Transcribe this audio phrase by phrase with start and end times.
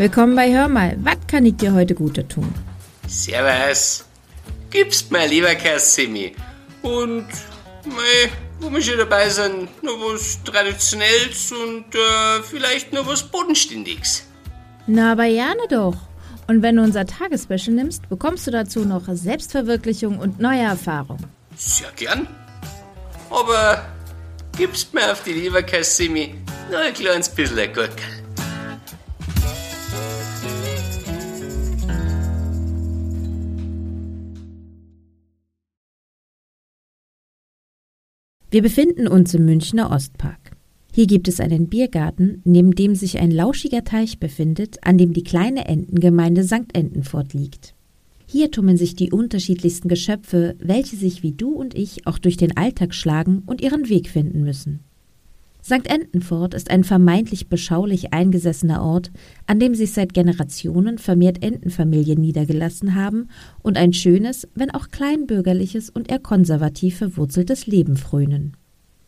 [0.00, 2.54] Willkommen bei Hör mal, was kann ich dir heute Gute tun?
[3.06, 4.06] Servus.
[4.70, 6.34] Gibst mir lieber Simi.
[6.80, 7.26] Und,
[7.84, 8.30] mei,
[8.60, 14.24] wo wir schon dabei sind, noch was Traditionelles und äh, vielleicht noch was Bodenständiges.
[14.86, 15.96] Na, aber gerne doch.
[16.46, 21.18] Und wenn du unser Tagesspecial nimmst, bekommst du dazu noch Selbstverwirklichung und neue Erfahrung.
[21.56, 22.26] Sehr gern.
[23.28, 23.84] Aber
[24.56, 26.36] gibst mir auf die Leberkassimi
[26.72, 28.19] noch ein kleines bisschen Gurkel.
[38.52, 40.56] Wir befinden uns im Münchner Ostpark.
[40.92, 45.22] Hier gibt es einen Biergarten, neben dem sich ein lauschiger Teich befindet, an dem die
[45.22, 46.66] kleine Entengemeinde St.
[46.72, 47.76] Entenfort liegt.
[48.26, 52.56] Hier tummeln sich die unterschiedlichsten Geschöpfe, welche sich wie du und ich auch durch den
[52.56, 54.80] Alltag schlagen und ihren Weg finden müssen.
[55.62, 55.86] St.
[55.86, 59.10] Entenfort ist ein vermeintlich beschaulich eingesessener Ort,
[59.46, 63.28] an dem sich seit Generationen vermehrt Entenfamilien niedergelassen haben
[63.62, 68.56] und ein schönes, wenn auch kleinbürgerliches und eher konservativ verwurzeltes Leben frönen.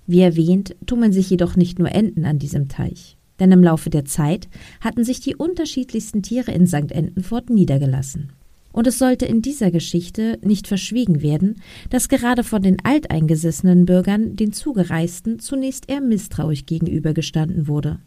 [0.07, 4.05] Wie erwähnt, tummeln sich jedoch nicht nur Enten an diesem Teich, denn im Laufe der
[4.05, 4.49] Zeit
[4.81, 6.93] hatten sich die unterschiedlichsten Tiere in St.
[6.93, 8.33] Entenfort niedergelassen.
[8.73, 14.35] Und es sollte in dieser Geschichte nicht verschwiegen werden, dass gerade von den alteingesessenen Bürgern
[14.37, 18.01] den Zugereisten zunächst eher misstrauisch gegenübergestanden wurde.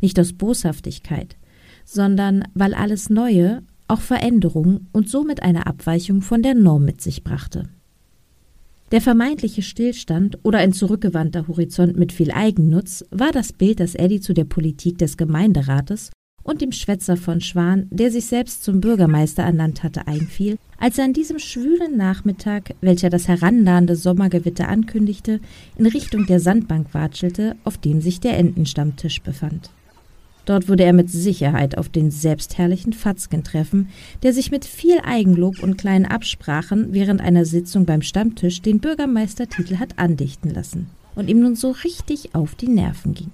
[0.00, 1.36] Nicht aus Boshaftigkeit,
[1.84, 7.24] sondern weil alles Neue auch Veränderung und somit eine Abweichung von der Norm mit sich
[7.24, 7.70] brachte.
[8.90, 14.20] Der vermeintliche Stillstand oder ein zurückgewandter Horizont mit viel Eigennutz war das Bild, das Eddie
[14.20, 16.10] zu der Politik des Gemeinderates
[16.48, 21.04] und dem Schwätzer von Schwan, der sich selbst zum Bürgermeister ernannt hatte, einfiel, als er
[21.04, 25.40] an diesem schwülen Nachmittag, welcher das herannahende Sommergewitter ankündigte,
[25.76, 29.70] in Richtung der Sandbank watschelte, auf dem sich der Entenstammtisch befand.
[30.46, 33.88] Dort würde er mit Sicherheit auf den selbstherrlichen Fatzken treffen,
[34.22, 39.76] der sich mit viel Eigenlob und kleinen Absprachen während einer Sitzung beim Stammtisch den Bürgermeistertitel
[39.76, 43.32] hat andichten lassen und ihm nun so richtig auf die Nerven ging.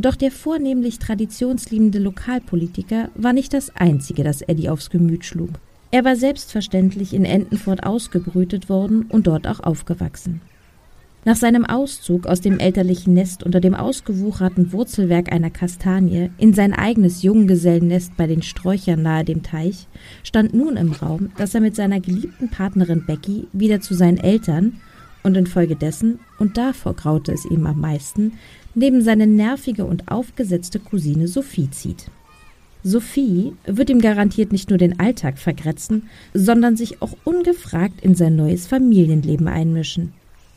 [0.00, 5.50] Doch der vornehmlich traditionsliebende Lokalpolitiker war nicht das Einzige, das Eddie aufs Gemüt schlug.
[5.90, 10.40] Er war selbstverständlich in Entenfort ausgebrütet worden und dort auch aufgewachsen.
[11.24, 16.74] Nach seinem Auszug aus dem elterlichen Nest unter dem ausgewucherten Wurzelwerk einer Kastanie in sein
[16.74, 19.88] eigenes Junggesellennest bei den Sträuchern nahe dem Teich
[20.22, 24.80] stand nun im Raum, dass er mit seiner geliebten Partnerin Becky wieder zu seinen Eltern
[25.24, 28.34] und infolgedessen, und davor graute es ihm am meisten,
[28.78, 32.10] neben seine nervige und aufgesetzte Cousine Sophie zieht.
[32.84, 38.36] Sophie wird ihm garantiert nicht nur den Alltag vergrätzen, sondern sich auch ungefragt in sein
[38.36, 40.12] neues Familienleben einmischen.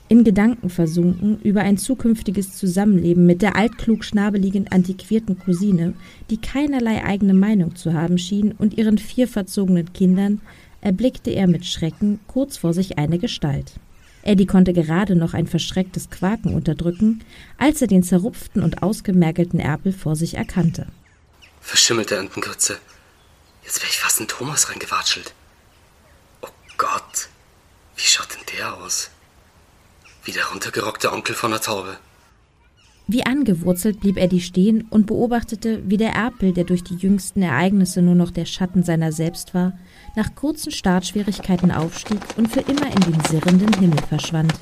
[0.07, 5.93] In Gedanken versunken über ein zukünftiges Zusammenleben mit der altklug schnabeligen antiquierten Cousine,
[6.29, 10.41] die keinerlei eigene Meinung zu haben schien, und ihren vier verzogenen Kindern,
[10.81, 13.73] erblickte er mit Schrecken kurz vor sich eine Gestalt.
[14.23, 17.23] Eddie konnte gerade noch ein verschrecktes Quaken unterdrücken,
[17.57, 20.87] als er den zerrupften und ausgemergelten Erpel vor sich erkannte.
[21.59, 22.77] Verschimmelte Entengrütze.
[23.63, 25.33] Jetzt wäre ich fast in Thomas reingewatschelt.
[26.41, 27.29] Oh Gott,
[27.95, 29.09] wie schaut denn der aus?
[30.23, 31.97] Wie der runtergerockte Onkel von der Taube.
[33.07, 38.01] Wie angewurzelt blieb Eddie stehen und beobachtete, wie der Erpel, der durch die jüngsten Ereignisse
[38.01, 39.73] nur noch der Schatten seiner selbst war,
[40.15, 44.53] nach kurzen Startschwierigkeiten aufstieg und für immer in den sirrenden Himmel verschwand.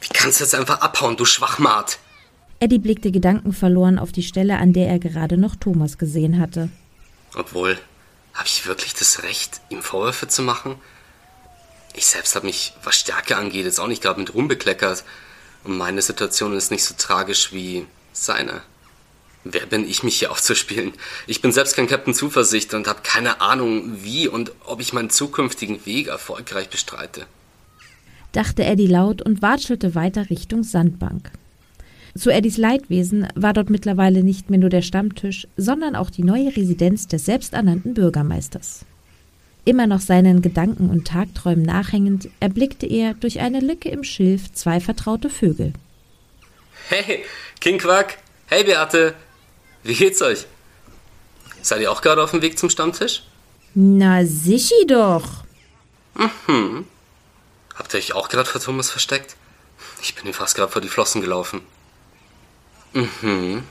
[0.00, 1.98] Wie kannst du jetzt einfach abhauen, du Schwachmat?
[2.58, 6.70] Eddie blickte gedankenverloren auf die Stelle, an der er gerade noch Thomas gesehen hatte.
[7.34, 7.78] Obwohl,
[8.32, 10.76] habe ich wirklich das Recht, ihm Vorwürfe zu machen?
[11.94, 15.04] Ich selbst habe mich, was Stärke angeht, jetzt auch nicht gerade mit Ruhm bekleckert.
[15.64, 18.62] Und meine Situation ist nicht so tragisch wie seine.
[19.52, 20.92] Wer bin ich, mich hier aufzuspielen?
[21.26, 25.10] Ich bin selbst kein Captain Zuversicht und habe keine Ahnung, wie und ob ich meinen
[25.10, 27.26] zukünftigen Weg erfolgreich bestreite.
[28.32, 31.30] Dachte Eddie laut und watschelte weiter Richtung Sandbank.
[32.16, 36.56] Zu Eddies Leidwesen war dort mittlerweile nicht mehr nur der Stammtisch, sondern auch die neue
[36.56, 38.86] Residenz des selbsternannten Bürgermeisters.
[39.66, 44.80] Immer noch seinen Gedanken und Tagträumen nachhängend, erblickte er durch eine Lücke im Schilf zwei
[44.80, 45.72] vertraute Vögel.
[46.88, 47.24] Hey,
[47.60, 48.18] King Quack!
[48.46, 49.14] Hey, Beate!
[49.86, 50.46] Wie geht's euch?
[51.62, 53.22] Seid ihr auch gerade auf dem Weg zum Stammtisch?
[53.74, 55.44] Na, sichi doch.
[56.14, 56.86] Mhm.
[57.72, 59.36] Habt ihr euch auch gerade vor Thomas versteckt?
[60.02, 61.60] Ich bin ihm fast gerade vor die Flossen gelaufen.
[62.94, 63.62] Mhm.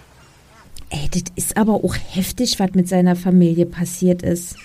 [0.90, 4.56] Ey, das ist aber auch heftig, was mit seiner Familie passiert ist.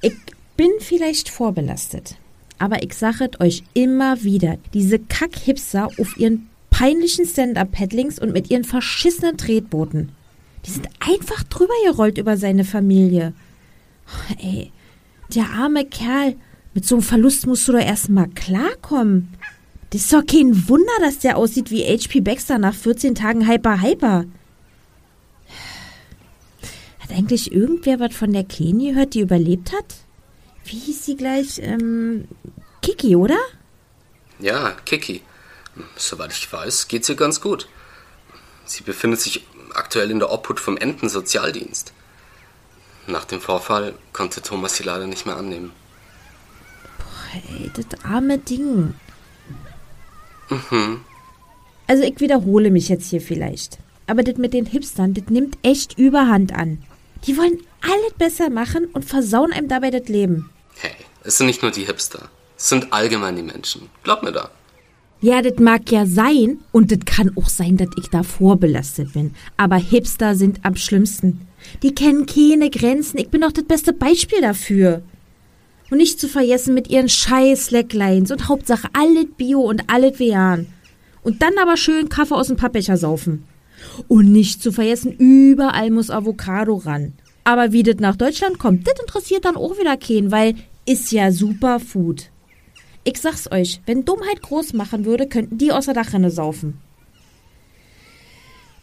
[0.00, 0.14] Ich
[0.56, 2.16] bin vielleicht vorbelastet,
[2.58, 8.64] aber ich sage euch immer wieder, diese Kack-Hipster auf ihren peinlichen Stand-Up-Paddlings und mit ihren
[8.64, 10.12] verschissenen Tretbooten
[10.64, 13.32] Die sind einfach drüber gerollt über seine Familie.
[14.38, 14.70] Ey,
[15.34, 16.36] der arme Kerl,
[16.74, 19.34] mit so einem Verlust musst du doch erstmal klarkommen.
[19.90, 22.20] Das ist doch kein Wunder, dass der aussieht wie H.P.
[22.20, 24.24] Baxter nach 14 Tagen Hyper Hyper.
[26.98, 29.96] Hat eigentlich irgendwer was von der Kleine gehört, die überlebt hat?
[30.64, 31.58] Wie hieß sie gleich?
[31.58, 32.26] Ähm,
[32.80, 33.36] Kiki, oder?
[34.38, 35.20] Ja, Kiki.
[35.96, 37.68] Soweit ich weiß, geht's ihr ganz gut.
[38.64, 39.44] Sie befindet sich
[39.76, 41.92] aktuell in der Obhut vom Entensozialdienst.
[43.06, 45.72] Nach dem Vorfall konnte Thomas sie leider nicht mehr annehmen.
[46.98, 48.94] Boah, ey, das arme Ding.
[50.48, 51.00] Mhm.
[51.86, 53.78] Also ich wiederhole mich jetzt hier vielleicht.
[54.06, 56.82] Aber das mit den Hipstern, das nimmt echt überhand an.
[57.26, 60.50] Die wollen alles besser machen und versauen einem dabei das Leben.
[60.76, 62.28] Hey, es sind nicht nur die Hipster.
[62.56, 63.88] Es sind allgemein die Menschen.
[64.02, 64.50] Glaub mir da.
[65.22, 69.34] Ja, das mag ja sein und das kann auch sein, dass ich da vorbelastet bin.
[69.56, 71.46] Aber Hipster sind am schlimmsten.
[71.84, 73.18] Die kennen keine Grenzen.
[73.18, 75.02] Ich bin doch das beste Beispiel dafür.
[75.92, 80.66] Und nicht zu vergessen mit ihren scheiß Slacklines und Hauptsache alles Bio und alles vegan.
[81.22, 83.44] Und dann aber schön Kaffee aus dem Pappbecher saufen.
[84.08, 87.12] Und nicht zu vergessen, überall muss Avocado ran.
[87.44, 91.30] Aber wie das nach Deutschland kommt, das interessiert dann auch wieder keinen, weil ist ja
[91.30, 92.31] super Food.
[93.04, 96.80] Ich sag's euch, wenn Dummheit groß machen würde, könnten die aus der Dachrinne saufen.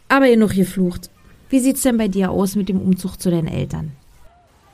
[0.09, 1.09] Aber genug geflucht.
[1.49, 3.95] Wie sieht's denn bei dir aus mit dem Umzug zu deinen Eltern?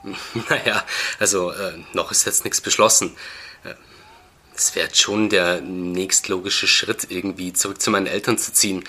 [0.49, 0.83] Naja,
[1.19, 3.15] also äh, noch ist jetzt nichts beschlossen.
[3.63, 3.73] Äh,
[4.55, 8.83] es wäre schon der nächstlogische Schritt, irgendwie zurück zu meinen Eltern zu ziehen.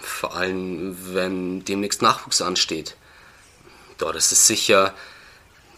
[0.00, 2.96] Vor allem, wenn demnächst Nachwuchs ansteht.
[3.98, 4.94] Dort ist es sicher,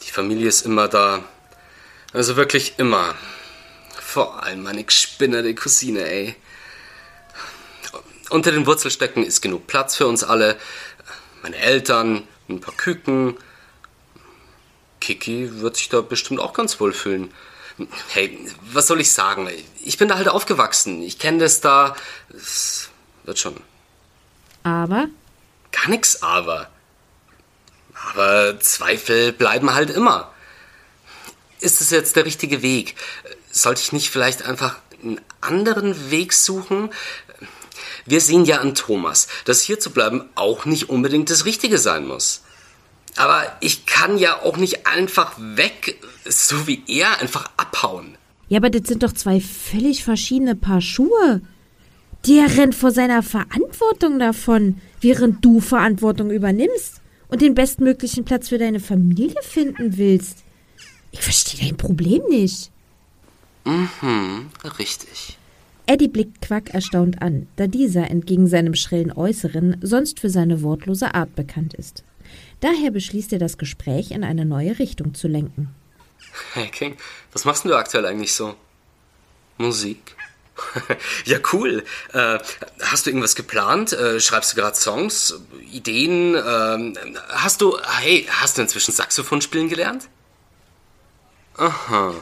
[0.06, 1.22] die Familie ist immer da.
[2.12, 3.14] Also wirklich immer.
[4.14, 6.36] Vor allem meine gespinnerte Cousine, ey.
[8.30, 10.56] Unter den Wurzelstöcken ist genug Platz für uns alle.
[11.42, 13.36] Meine Eltern, ein paar Küken.
[15.00, 17.34] Kiki wird sich da bestimmt auch ganz wohl fühlen.
[18.10, 19.50] Hey, was soll ich sagen?
[19.82, 21.02] Ich bin da halt aufgewachsen.
[21.02, 21.96] Ich kenne das da.
[22.28, 22.90] Es
[23.24, 23.56] wird schon.
[24.62, 25.08] Aber?
[25.72, 26.70] Gar nix aber.
[28.12, 30.30] Aber Zweifel bleiben halt immer.
[31.64, 32.94] Ist es jetzt der richtige Weg?
[33.54, 36.90] Sollte ich nicht vielleicht einfach einen anderen Weg suchen?
[38.04, 42.04] Wir sehen ja an Thomas, dass hier zu bleiben auch nicht unbedingt das Richtige sein
[42.04, 42.42] muss.
[43.16, 48.18] Aber ich kann ja auch nicht einfach weg, so wie er, einfach abhauen.
[48.48, 51.40] Ja, aber das sind doch zwei völlig verschiedene Paar Schuhe.
[52.26, 58.58] Der rennt vor seiner Verantwortung davon, während du Verantwortung übernimmst und den bestmöglichen Platz für
[58.58, 60.38] deine Familie finden willst.
[61.12, 62.72] Ich verstehe dein Problem nicht.
[63.64, 65.38] Mhm, richtig.
[65.86, 71.14] Eddie blickt Quack erstaunt an, da dieser entgegen seinem schrillen Äußeren sonst für seine wortlose
[71.14, 72.04] Art bekannt ist.
[72.60, 75.74] Daher beschließt er, das Gespräch in eine neue Richtung zu lenken.
[76.54, 76.96] Hey King,
[77.32, 78.54] was machst du aktuell eigentlich so?
[79.58, 80.16] Musik?
[81.26, 81.84] ja, cool.
[82.12, 82.38] Äh,
[82.80, 83.92] hast du irgendwas geplant?
[83.92, 85.40] Äh, schreibst du gerade Songs?
[85.70, 86.34] Ideen?
[86.34, 86.94] Äh,
[87.28, 90.08] hast du, hey, hast du inzwischen Saxophon spielen gelernt?
[91.56, 92.14] Aha.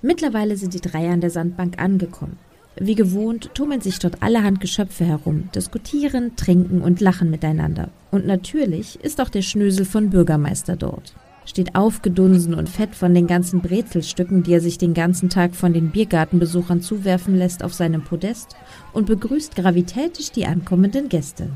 [0.00, 2.38] Mittlerweile sind die drei an der Sandbank angekommen.
[2.80, 7.88] Wie gewohnt tummeln sich dort allerhand Geschöpfe herum, diskutieren, trinken und lachen miteinander.
[8.12, 11.14] Und natürlich ist auch der Schnösel von Bürgermeister dort.
[11.44, 15.72] Steht aufgedunsen und fett von den ganzen Brezelstücken, die er sich den ganzen Tag von
[15.72, 18.54] den Biergartenbesuchern zuwerfen lässt, auf seinem Podest
[18.92, 21.48] und begrüßt gravitätisch die ankommenden Gäste.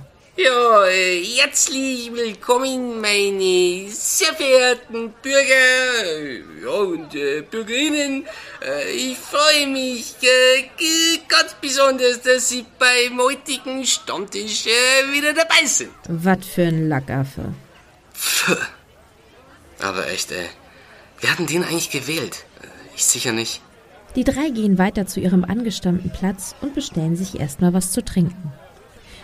[0.44, 8.24] Ja, äh, herzlich willkommen, meine sehr verehrten Bürger ja, und äh, Bürgerinnen.
[8.60, 15.64] Äh, ich freue mich äh, ganz besonders, dass Sie beim heutigen Stammtisch äh, wieder dabei
[15.64, 15.92] sind.
[16.08, 17.54] Was für ein Lackaffe.
[18.14, 18.56] Pff.
[19.80, 20.48] Aber echt, ey.
[21.20, 22.44] Wer hat denn den eigentlich gewählt?
[22.62, 23.60] Äh, ich sicher nicht.
[24.16, 28.52] Die drei gehen weiter zu ihrem angestammten Platz und bestellen sich erstmal was zu trinken.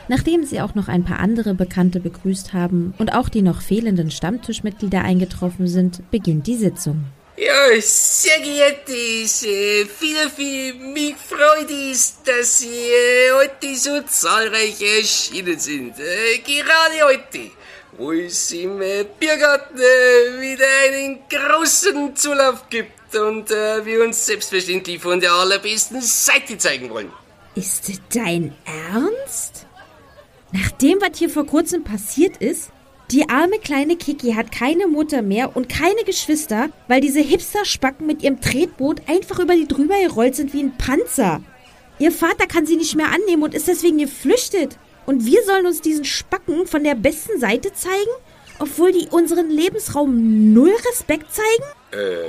[0.09, 4.11] Nachdem sie auch noch ein paar andere Bekannte begrüßt haben und auch die noch fehlenden
[4.11, 7.05] Stammtischmitglieder eingetroffen sind, beginnt die Sitzung.
[7.41, 14.83] Ja, sehr geehrte, äh, viel, viel mich freut es, dass Sie äh, heute so zahlreich
[14.83, 15.95] erschienen sind.
[16.01, 17.53] Äh, gerade heute,
[17.97, 25.01] wo es im äh, Biergarten äh, wieder einen großen Zulauf gibt und wir uns selbstverständlich
[25.01, 27.11] von der allerbesten Seite zeigen wollen.
[27.55, 29.68] Ist das dein Ernst?
[30.53, 32.71] Nach dem, was hier vor kurzem passiert ist,
[33.11, 38.23] die arme kleine Kiki hat keine Mutter mehr und keine Geschwister, weil diese Hipster-Spacken mit
[38.23, 41.43] ihrem Tretboot einfach über die drüber gerollt sind wie ein Panzer.
[41.99, 44.79] Ihr Vater kann sie nicht mehr annehmen und ist deswegen geflüchtet.
[45.07, 48.11] Und wir sollen uns diesen Spacken von der besten Seite zeigen,
[48.59, 51.65] obwohl die unseren Lebensraum null Respekt zeigen?
[51.93, 52.29] Äh,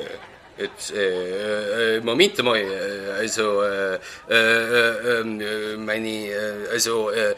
[0.60, 2.89] Jetzt, äh, äh, Moment mal, äh,
[3.20, 3.96] also, äh,
[4.30, 7.36] äh, ähm, äh, meine, äh, also, äh,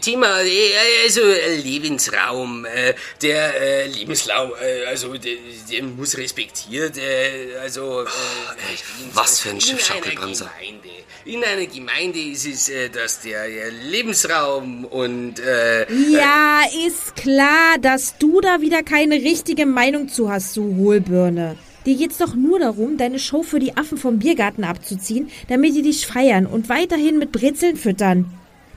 [0.00, 0.72] Thema, äh,
[1.04, 1.20] also,
[1.62, 5.36] Lebensraum, äh, der äh, Lebensraum, äh, also, der,
[5.70, 8.06] der muss respektiert, äh, also, äh,
[9.14, 10.50] was für ein Schiffschaukelbremser.
[11.24, 17.78] In einer Gemeinde ist es, äh, dass der äh, Lebensraum und, äh, Ja, ist klar,
[17.80, 21.56] dass du da wieder keine richtige Meinung zu hast, du Hohlbirne.
[21.84, 25.82] Dir geht's doch nur darum, deine Show für die Affen vom Biergarten abzuziehen, damit die
[25.82, 28.26] dich feiern und weiterhin mit Brezeln füttern.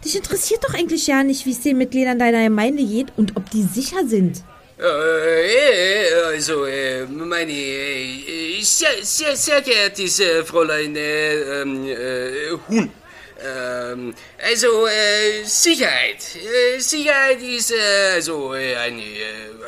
[0.03, 3.49] Dich interessiert doch eigentlich ja nicht, wie es den Mitgliedern deiner Gemeinde geht und ob
[3.51, 4.43] die sicher sind.
[4.77, 12.91] Äh, also, äh, meine äh, sehr, sehr, sehr geehrtes äh, Fräulein äh, ähm, äh, Huhn.
[13.43, 16.23] Ähm, also äh, Sicherheit.
[16.35, 19.03] Äh, Sicherheit ist äh, also äh, ein, äh,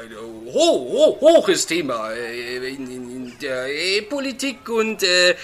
[0.04, 0.16] ein
[0.54, 5.36] ho ho hohes Thema äh, in, in der äh, Politik und äh,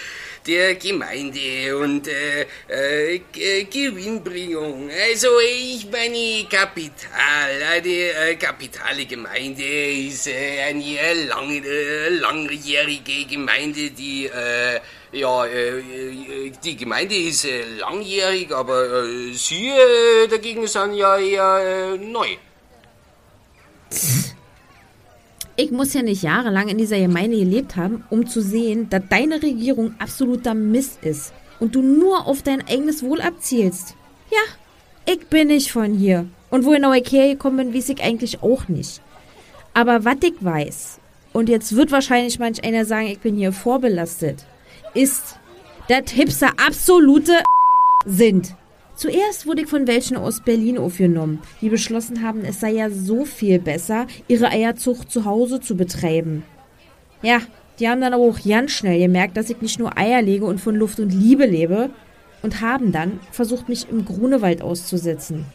[0.46, 3.20] der Gemeinde und äh, äh,
[3.66, 4.90] Gewinnbringung.
[4.90, 13.92] Also ich meine Kapital, eine äh, kapitale Gemeinde ist äh, eine lang, äh, langjährige Gemeinde,
[13.92, 14.80] die äh,
[15.14, 21.18] ja, äh, äh, die Gemeinde ist äh, langjährig, aber äh, Sie äh, dagegen sind ja
[21.18, 22.28] eher äh, neu.
[25.56, 29.42] Ich muss ja nicht jahrelang in dieser Gemeinde gelebt haben, um zu sehen, dass deine
[29.42, 33.96] Regierung absoluter Mist ist und du nur auf dein eigenes Wohl abzielst.
[34.32, 36.26] Ja, ich bin nicht von hier.
[36.50, 39.02] Und wo genau ich hergekommen bin, weiß ich eigentlich auch nicht.
[39.76, 41.00] Aber was ich weiß,
[41.34, 44.46] und jetzt wird wahrscheinlich manch einer sagen, ich bin hier vorbelastet,
[44.94, 45.38] ist,
[45.88, 47.34] dass Hipster absolute
[48.06, 48.56] sind.
[49.04, 53.26] Zuerst wurde ich von welchen aus Berlin aufgenommen, die beschlossen haben, es sei ja so
[53.26, 56.46] viel besser, ihre Eierzucht zu Hause zu betreiben.
[57.22, 57.42] Ja,
[57.80, 60.62] die haben dann aber auch ganz schnell gemerkt, dass ich nicht nur Eier lege und
[60.62, 61.90] von Luft und Liebe lebe
[62.44, 65.48] und haben dann versucht, mich im Grunewald auszusetzen.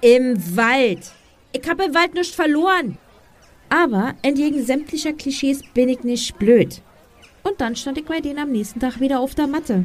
[0.00, 1.12] Im Wald!
[1.52, 2.98] Ich habe im Wald nichts verloren!
[3.68, 6.82] Aber entgegen sämtlicher Klischees bin ich nicht blöd.
[7.44, 9.84] Und dann stand ich bei denen am nächsten Tag wieder auf der Matte.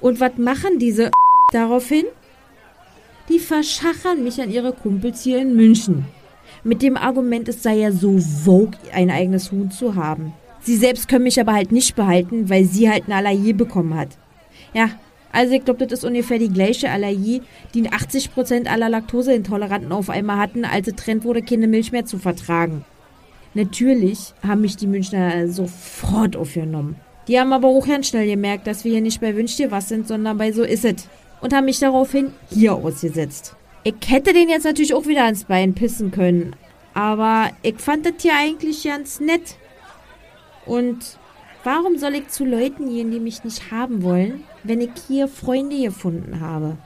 [0.00, 1.12] Und was machen diese
[1.52, 2.06] daraufhin?
[3.28, 6.04] Die verschachern mich an ihre Kumpels hier in München.
[6.62, 10.34] Mit dem Argument, es sei ja so vogue, ein eigenes Huhn zu haben.
[10.60, 14.08] Sie selbst können mich aber halt nicht behalten, weil sie halt eine Allergie bekommen hat.
[14.72, 14.90] Ja,
[15.32, 17.42] also ich glaube, das ist ungefähr die gleiche Allergie,
[17.74, 22.18] die 80% aller Laktoseintoleranten auf einmal hatten, als es Trend wurde, keine Milch mehr zu
[22.18, 22.84] vertragen.
[23.54, 26.96] Natürlich haben mich die Münchner sofort aufgenommen.
[27.28, 29.88] Die haben aber auch ganz schnell gemerkt, dass wir hier nicht bei Wünsch dir was
[29.88, 31.08] sind, sondern bei So ist es.
[31.44, 33.54] Und haben mich daraufhin hier ausgesetzt.
[33.82, 36.56] Ich hätte den jetzt natürlich auch wieder ans Bein pissen können.
[36.94, 39.56] Aber ich fand das hier eigentlich ganz nett.
[40.64, 41.18] Und
[41.62, 45.78] warum soll ich zu Leuten gehen, die mich nicht haben wollen, wenn ich hier Freunde
[45.82, 46.78] gefunden habe?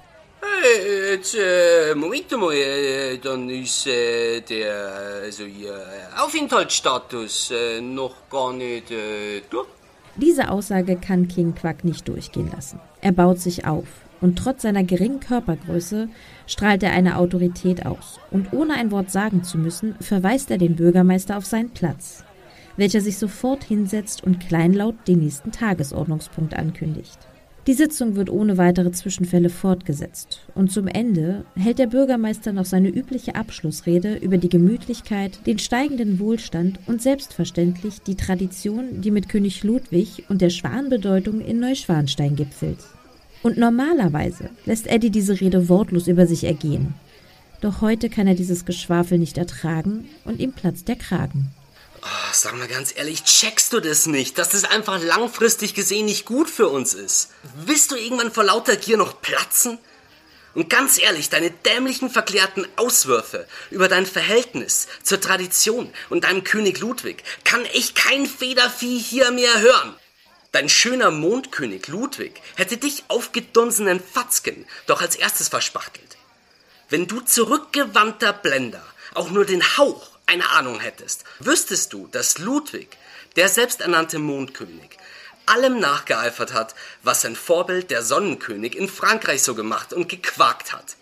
[0.43, 5.79] Äh, jetzt, äh, Moment mal, äh, dann ist äh, der, also Ihr
[6.19, 9.69] Aufenthaltsstatus äh, noch gar nicht äh, durch.
[10.17, 12.81] Diese Aussage kann King Quack nicht durchgehen lassen.
[13.01, 13.87] Er baut sich auf
[14.21, 16.09] und trotz seiner geringen Körpergröße
[16.47, 18.19] strahlt er eine Autorität aus.
[18.31, 22.25] Und ohne ein Wort sagen zu müssen, verweist er den Bürgermeister auf seinen Platz,
[22.77, 27.19] welcher sich sofort hinsetzt und kleinlaut den nächsten Tagesordnungspunkt ankündigt.
[27.69, 32.89] Die Sitzung wird ohne weitere Zwischenfälle fortgesetzt und zum Ende hält der Bürgermeister noch seine
[32.89, 39.65] übliche Abschlussrede über die Gemütlichkeit, den steigenden Wohlstand und selbstverständlich die Tradition, die mit König
[39.65, 42.79] Ludwig und der Schwanbedeutung in Neuschwanstein gipfelt.
[43.43, 46.95] Und normalerweise lässt Eddie diese Rede wortlos über sich ergehen.
[47.61, 51.51] Doch heute kann er dieses Geschwafel nicht ertragen und ihm platzt der Kragen.
[52.03, 56.25] Oh, sag mal ganz ehrlich, checkst du das nicht, dass das einfach langfristig gesehen nicht
[56.25, 57.31] gut für uns ist?
[57.67, 59.79] Willst du irgendwann vor lauter Gier noch platzen?
[60.55, 66.81] Und ganz ehrlich, deine dämlichen verklärten Auswürfe über dein Verhältnis zur Tradition und deinem König
[66.81, 69.95] Ludwig kann echt kein Federvieh hier mehr hören.
[70.53, 76.17] Dein schöner Mondkönig Ludwig hätte dich aufgedunsenen Fatzken doch als erstes verspachtelt.
[76.89, 82.97] Wenn du zurückgewandter Blender auch nur den Hauch eine Ahnung hättest, wüsstest du, dass Ludwig,
[83.37, 84.97] der selbsternannte Mondkönig,
[85.45, 90.97] allem nachgeeifert hat, was sein Vorbild, der Sonnenkönig, in Frankreich so gemacht und gequakt hat.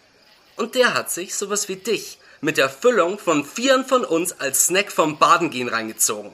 [0.56, 4.66] Und der hat sich sowas wie dich mit der Füllung von vieren von uns als
[4.66, 6.32] Snack vom Badengehen reingezogen.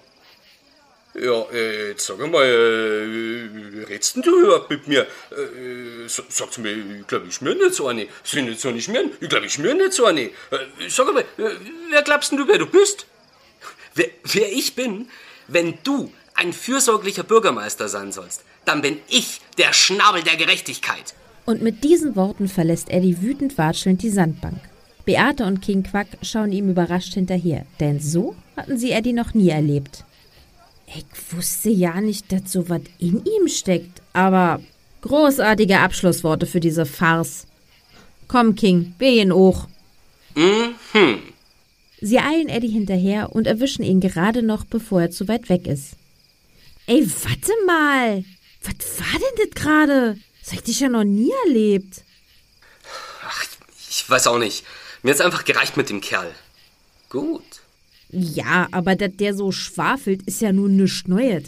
[1.15, 5.03] Ja, äh, jetzt sag mal, äh, redst denn du überhaupt mit mir?
[5.03, 8.07] Äh, sagst mir, ich glaube, ich schmür nicht so eine.
[8.25, 9.11] Sind nicht so nicht schmieren?
[9.21, 10.23] Ich glaube, ich schmür nicht so eine.
[10.23, 10.31] Äh,
[10.89, 11.51] sag mal, äh,
[11.91, 13.07] wer glaubst denn du, wer du bist?
[13.95, 15.09] Wer, wer ich bin?
[15.49, 21.15] Wenn du ein fürsorglicher Bürgermeister sein sollst, dann bin ich der Schnabel der Gerechtigkeit.
[21.45, 24.61] Und mit diesen Worten verlässt Eddie wütend watschelnd die Sandbank.
[25.05, 29.51] Beate und King Quack schauen ihm überrascht hinterher, denn so hatten sie Eddie noch nie
[29.51, 30.05] erlebt.
[30.95, 34.61] Ich wusste ja nicht, dass so was in ihm steckt, aber
[35.01, 37.47] großartige Abschlussworte für diese Farce.
[38.29, 39.69] Komm, King, wir gehen hoch.
[40.35, 40.75] Mhm.
[42.01, 45.97] Sie eilen Eddie hinterher und erwischen ihn gerade noch, bevor er zu weit weg ist.
[46.87, 48.25] Ey, warte mal!
[48.63, 50.19] Was war denn das gerade?
[50.41, 52.03] Das hab ich dich ja noch nie erlebt.
[53.25, 53.45] Ach,
[53.89, 54.65] ich weiß auch nicht.
[55.03, 56.33] Mir hat's einfach gereicht mit dem Kerl.
[57.09, 57.52] Gut.
[58.13, 61.45] Ja, aber dass der so schwafelt, ist ja nun nichts Neues.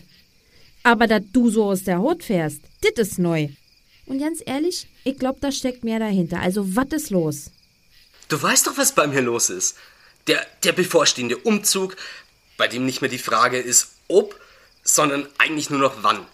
[0.83, 3.49] Aber dass du so aus der Haut fährst, das ist neu.
[4.06, 6.40] Und ganz ehrlich, ich glaub, da steckt mehr dahinter.
[6.40, 7.50] Also, was ist los?
[8.28, 9.76] Du weißt doch, was bei mir los ist.
[10.26, 11.97] Der, der bevorstehende Umzug,
[12.56, 14.38] bei dem nicht mehr die Frage ist, ob,
[14.83, 16.26] sondern eigentlich nur noch wann.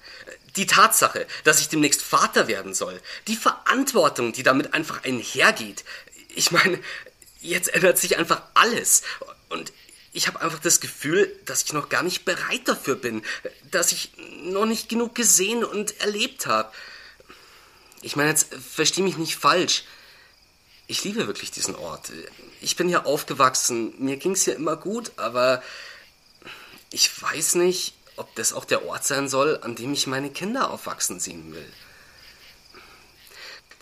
[0.57, 3.01] Die Tatsache, dass ich demnächst Vater werden soll.
[3.27, 5.85] Die Verantwortung, die damit einfach einhergeht.
[6.35, 6.79] Ich meine,
[7.41, 9.03] jetzt ändert sich einfach alles.
[9.49, 9.73] Und
[10.13, 13.23] ich habe einfach das Gefühl, dass ich noch gar nicht bereit dafür bin,
[13.71, 14.13] dass ich
[14.43, 16.73] noch nicht genug gesehen und erlebt habe.
[18.03, 19.85] Ich meine, jetzt versteh mich nicht falsch.
[20.87, 22.11] Ich liebe wirklich diesen Ort.
[22.61, 25.63] Ich bin hier aufgewachsen, mir ging's hier immer gut, aber
[26.91, 30.71] ich weiß nicht, ob das auch der Ort sein soll, an dem ich meine Kinder
[30.71, 31.73] aufwachsen sehen will.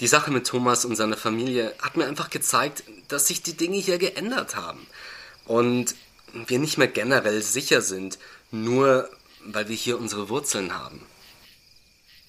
[0.00, 3.78] Die Sache mit Thomas und seiner Familie hat mir einfach gezeigt, dass sich die Dinge
[3.78, 4.86] hier geändert haben.
[5.46, 5.94] Und
[6.32, 8.18] wir nicht mehr generell sicher sind,
[8.50, 9.08] nur
[9.44, 11.00] weil wir hier unsere Wurzeln haben.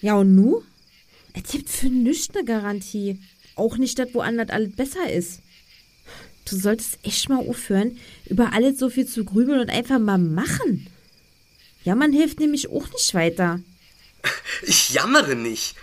[0.01, 0.63] Ja, und nu?
[1.33, 3.19] Es gibt für nichts eine Garantie.
[3.55, 5.41] Auch nicht, dass woanders alles besser ist.
[6.45, 10.87] Du solltest echt mal aufhören, über alles so viel zu grübeln und einfach mal machen.
[11.83, 13.59] Ja, man hilft nämlich auch nicht weiter.
[14.63, 15.75] Ich jammere nicht.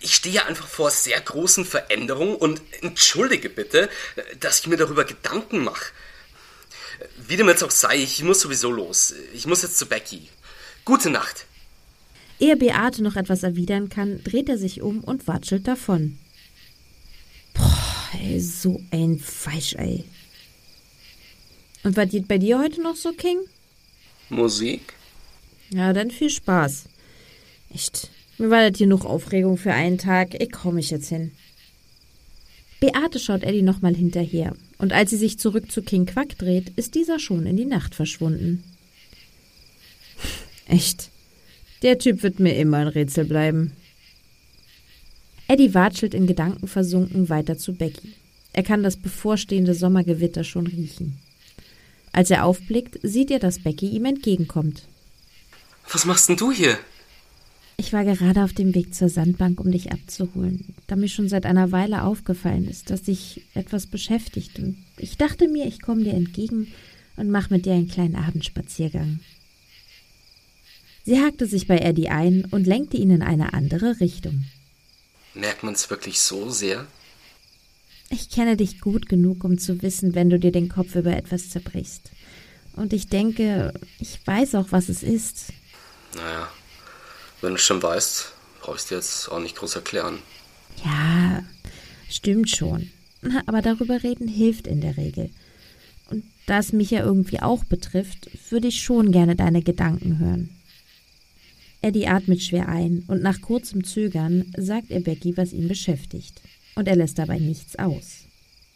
[0.00, 3.88] Ich stehe einfach vor sehr großen Veränderungen und entschuldige bitte,
[4.40, 5.92] dass ich mir darüber Gedanken mache.
[7.26, 9.14] Wie dem jetzt auch sei, ich muss sowieso los.
[9.34, 10.28] Ich muss jetzt zu Becky.
[10.84, 11.46] Gute Nacht.
[12.40, 16.18] Ehe Beate noch etwas erwidern kann, dreht er sich um und watschelt davon.
[17.54, 20.04] Boah, ey, so ein Feischei.
[21.82, 23.38] Und was geht bei dir heute noch so, King?
[24.28, 24.94] Musik?
[25.70, 26.84] Ja, dann viel Spaß.
[27.74, 30.40] Echt, mir war das hier noch Aufregung für einen Tag.
[30.40, 31.32] Ich komme mich jetzt hin.
[32.80, 36.94] Beate schaut Eddie nochmal hinterher, und als sie sich zurück zu King Quack dreht, ist
[36.94, 38.62] dieser schon in die Nacht verschwunden.
[40.66, 41.10] Echt,
[41.82, 43.72] der Typ wird mir immer ein Rätsel bleiben.
[45.48, 48.12] Eddie watschelt in Gedanken versunken weiter zu Becky.
[48.52, 51.18] Er kann das bevorstehende Sommergewitter schon riechen.
[52.12, 54.82] Als er aufblickt, sieht er, dass Becky ihm entgegenkommt.
[55.90, 56.78] Was machst denn du hier?
[57.80, 61.46] Ich war gerade auf dem Weg zur Sandbank, um dich abzuholen, da mir schon seit
[61.46, 64.58] einer Weile aufgefallen ist, dass dich etwas beschäftigt.
[64.58, 66.72] Und ich dachte mir, ich komme dir entgegen
[67.16, 69.20] und mache mit dir einen kleinen Abendspaziergang.
[71.04, 74.44] Sie hakte sich bei Eddie ein und lenkte ihn in eine andere Richtung.
[75.34, 76.84] Merkt man es wirklich so sehr?
[78.10, 81.50] Ich kenne dich gut genug, um zu wissen, wenn du dir den Kopf über etwas
[81.50, 82.10] zerbrichst.
[82.74, 85.52] Und ich denke, ich weiß auch, was es ist.
[86.16, 86.48] Naja,
[87.40, 90.18] wenn du schon weißt, brauchst du jetzt auch nicht groß erklären.
[90.84, 91.42] Ja,
[92.08, 92.90] stimmt schon.
[93.46, 95.30] Aber darüber reden hilft in der Regel.
[96.10, 100.50] Und da es mich ja irgendwie auch betrifft, würde ich schon gerne deine Gedanken hören.
[101.80, 106.40] Eddie atmet schwer ein und nach kurzem Zögern sagt er Becky, was ihn beschäftigt.
[106.74, 108.24] Und er lässt dabei nichts aus.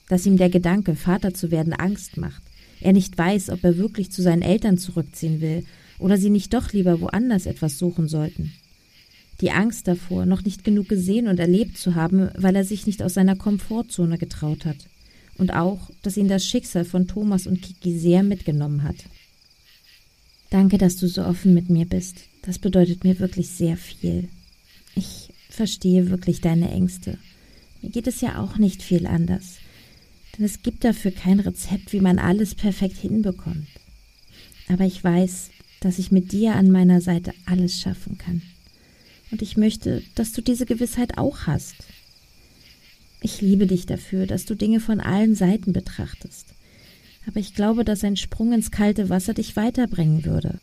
[0.09, 2.43] Dass ihm der Gedanke, Vater zu werden, Angst macht.
[2.81, 5.65] Er nicht weiß, ob er wirklich zu seinen Eltern zurückziehen will
[6.03, 8.53] oder sie nicht doch lieber woanders etwas suchen sollten.
[9.41, 13.03] Die Angst davor, noch nicht genug gesehen und erlebt zu haben, weil er sich nicht
[13.03, 14.77] aus seiner Komfortzone getraut hat.
[15.39, 18.97] Und auch, dass ihn das Schicksal von Thomas und Kiki sehr mitgenommen hat.
[20.51, 22.17] Danke, dass du so offen mit mir bist.
[22.43, 24.29] Das bedeutet mir wirklich sehr viel.
[24.95, 27.19] Ich verstehe wirklich deine Ängste.
[27.81, 29.57] Mir geht es ja auch nicht viel anders.
[30.37, 33.67] Denn es gibt dafür kein Rezept, wie man alles perfekt hinbekommt.
[34.69, 35.51] Aber ich weiß,
[35.85, 38.43] dass ich mit dir an meiner Seite alles schaffen kann.
[39.31, 41.75] Und ich möchte, dass du diese Gewissheit auch hast.
[43.21, 46.47] Ich liebe dich dafür, dass du Dinge von allen Seiten betrachtest.
[47.27, 50.59] Aber ich glaube, dass ein Sprung ins kalte Wasser dich weiterbringen würde.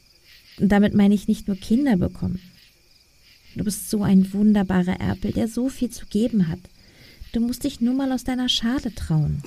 [0.59, 2.41] Und damit meine ich nicht nur Kinder bekommen.
[3.55, 6.59] Du bist so ein wunderbarer Erpel, der so viel zu geben hat.
[7.31, 9.41] Du musst dich nur mal aus deiner Schale trauen.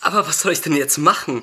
[0.00, 1.42] Aber was soll ich denn jetzt machen?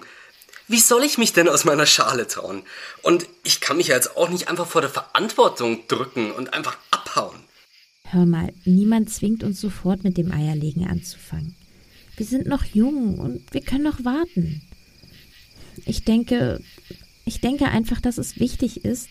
[0.71, 2.63] Wie soll ich mich denn aus meiner Schale trauen?
[3.01, 6.77] Und ich kann mich ja jetzt auch nicht einfach vor der Verantwortung drücken und einfach
[6.91, 7.37] abhauen.
[8.05, 11.57] Hör mal, niemand zwingt uns sofort mit dem Eierlegen anzufangen.
[12.15, 14.61] Wir sind noch jung und wir können noch warten.
[15.85, 16.61] Ich denke,
[17.25, 19.09] ich denke einfach, dass es wichtig ist,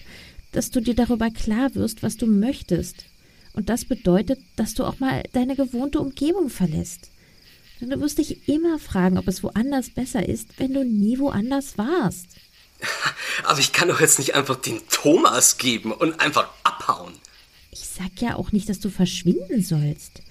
[0.53, 3.05] dass du dir darüber klar wirst, was du möchtest.
[3.53, 7.11] Und das bedeutet, dass du auch mal deine gewohnte Umgebung verlässt.
[7.81, 11.79] Denn du wirst dich immer fragen, ob es woanders besser ist, wenn du nie woanders
[11.79, 12.27] warst.
[13.45, 17.14] Aber ich kann doch jetzt nicht einfach den Thomas geben und einfach abhauen.
[17.71, 20.23] Ich sag ja auch nicht, dass du verschwinden sollst.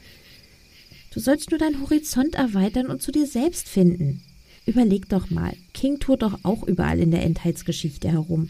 [1.11, 4.21] Du sollst nur deinen Horizont erweitern und zu dir selbst finden.
[4.65, 8.49] Überleg doch mal, King tourt doch auch überall in der Endheitsgeschichte herum.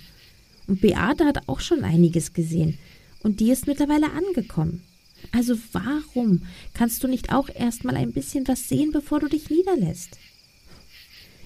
[0.68, 2.78] Und Beate hat auch schon einiges gesehen.
[3.24, 4.84] Und die ist mittlerweile angekommen.
[5.32, 9.50] Also warum kannst du nicht auch erst mal ein bisschen was sehen, bevor du dich
[9.50, 10.18] niederlässt?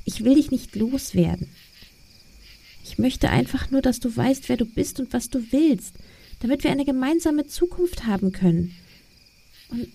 [0.05, 1.49] Ich will dich nicht loswerden.
[2.83, 5.95] Ich möchte einfach nur, dass du weißt, wer du bist und was du willst,
[6.39, 8.75] damit wir eine gemeinsame Zukunft haben können.
[9.69, 9.87] Und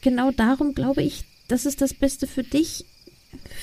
[0.00, 2.84] genau darum glaube ich, dass es das Beste für dich,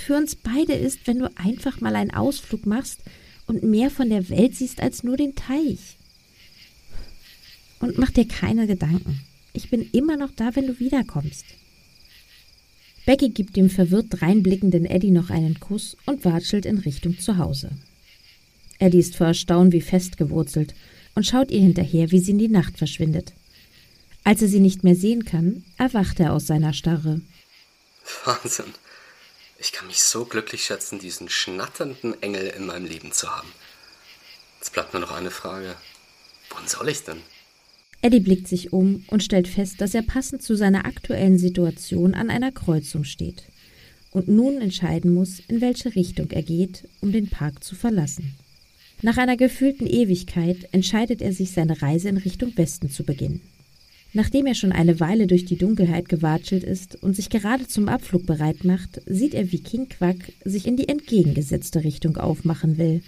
[0.05, 2.99] für uns beide ist, wenn du einfach mal einen Ausflug machst
[3.47, 5.97] und mehr von der Welt siehst als nur den Teich.
[7.79, 9.25] Und mach dir keine Gedanken.
[9.53, 11.45] Ich bin immer noch da, wenn du wiederkommst.
[13.05, 17.71] Becky gibt dem verwirrt dreinblickenden Eddie noch einen Kuss und watschelt in Richtung zu Hause.
[18.79, 20.73] Eddie ist vor Erstaunen wie festgewurzelt
[21.15, 23.33] und schaut ihr hinterher, wie sie in die Nacht verschwindet.
[24.23, 27.21] Als er sie nicht mehr sehen kann, erwacht er aus seiner Starre.
[28.25, 28.73] Wahnsinn.
[29.59, 33.49] Ich kann mich so glücklich schätzen, diesen schnatternden Engel in meinem Leben zu haben.
[34.59, 35.75] Jetzt bleibt mir noch eine Frage.
[36.49, 37.21] Wohin soll ich denn?
[38.03, 42.29] Eddie blickt sich um und stellt fest, dass er passend zu seiner aktuellen Situation an
[42.29, 43.43] einer Kreuzung steht
[44.11, 48.35] und nun entscheiden muss, in welche Richtung er geht, um den Park zu verlassen.
[49.01, 53.39] Nach einer gefühlten Ewigkeit entscheidet er sich, seine Reise in Richtung Westen zu beginnen.
[54.11, 58.25] Nachdem er schon eine Weile durch die Dunkelheit gewatschelt ist und sich gerade zum Abflug
[58.25, 63.01] bereit macht, sieht er, wie King Quack sich in die entgegengesetzte Richtung aufmachen will.